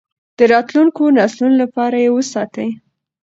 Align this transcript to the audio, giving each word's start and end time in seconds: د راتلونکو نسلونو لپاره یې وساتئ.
د 0.37 0.39
راتلونکو 0.53 1.03
نسلونو 1.17 1.55
لپاره 1.63 1.95
یې 2.03 2.09
وساتئ. 2.17 2.69